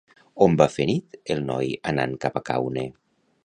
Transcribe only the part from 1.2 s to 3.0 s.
el noi anant cap a Caune?